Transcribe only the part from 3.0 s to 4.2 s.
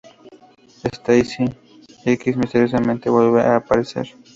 vuelve a aparecer.